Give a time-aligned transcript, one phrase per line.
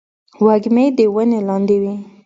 [0.45, 1.77] وږمې د ونې لاندې